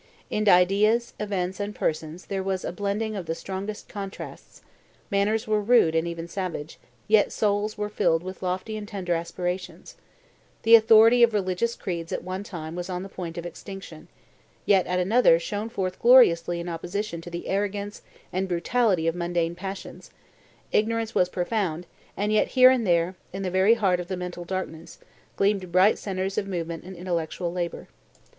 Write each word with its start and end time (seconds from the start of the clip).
In 0.31 0.49
ideas, 0.49 1.13
events, 1.19 1.59
and 1.59 1.75
persons 1.75 2.25
there 2.25 2.41
was 2.41 2.65
a 2.65 2.71
blending 2.71 3.15
of 3.15 3.27
the 3.27 3.35
strongest 3.35 3.87
contrasts: 3.87 4.63
manners 5.11 5.45
were 5.45 5.61
rude 5.61 5.93
and 5.93 6.07
even 6.07 6.27
savage, 6.27 6.79
yet 7.07 7.31
souls 7.31 7.77
were 7.77 7.87
filled 7.87 8.23
with 8.23 8.41
lofty 8.41 8.75
and 8.75 8.87
tender 8.87 9.13
aspirations; 9.13 9.97
the 10.63 10.73
authority 10.73 11.21
of 11.21 11.35
religious 11.35 11.75
creeds 11.75 12.11
at 12.11 12.23
one 12.23 12.41
time 12.43 12.73
was 12.73 12.89
on 12.89 13.03
the 13.03 13.09
point 13.09 13.37
of 13.37 13.45
extinction, 13.45 14.07
yet 14.65 14.87
at 14.87 14.97
another 14.97 15.37
shone 15.37 15.69
forth 15.69 15.99
gloriously 15.99 16.59
in 16.59 16.67
opposition 16.67 17.21
to 17.21 17.29
the 17.29 17.47
arrogance 17.47 18.01
and 18.33 18.47
brutality 18.47 19.05
of 19.05 19.13
mundane 19.13 19.53
passions; 19.53 20.09
ignorance 20.71 21.13
was 21.13 21.29
profound, 21.29 21.85
and 22.17 22.33
yet 22.33 22.47
here 22.47 22.71
and 22.71 22.87
there, 22.87 23.13
in 23.33 23.43
the 23.43 23.51
very 23.51 23.75
heart 23.75 23.99
of 23.99 24.07
the 24.07 24.17
mental 24.17 24.45
darkness, 24.45 24.97
gleamed 25.35 25.71
bright 25.71 25.99
centres 25.99 26.39
of 26.39 26.47
movement 26.47 26.83
and 26.83 26.95
intellectual 26.95 27.51
labor. 27.53 27.87